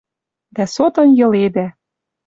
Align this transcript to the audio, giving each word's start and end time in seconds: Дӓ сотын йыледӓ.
Дӓ 0.55 0.65
сотын 0.75 1.09
йыледӓ. 1.19 1.67